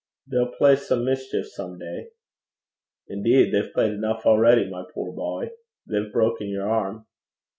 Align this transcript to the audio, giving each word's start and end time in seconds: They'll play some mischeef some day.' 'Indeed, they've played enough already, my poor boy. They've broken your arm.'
They'll 0.25 0.51
play 0.51 0.77
some 0.77 1.05
mischeef 1.05 1.45
some 1.45 1.77
day.' 1.77 2.07
'Indeed, 3.07 3.53
they've 3.53 3.71
played 3.71 3.91
enough 3.93 4.25
already, 4.25 4.67
my 4.67 4.83
poor 4.95 5.11
boy. 5.13 5.51
They've 5.85 6.11
broken 6.11 6.47
your 6.49 6.67
arm.' 6.67 7.05